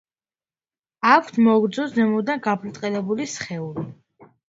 აქვთ 1.09 1.37
მოგრძო, 1.49 1.87
ზემოდან 1.93 2.43
გაბრტყელებული 2.51 3.33
სხეული. 3.39 3.91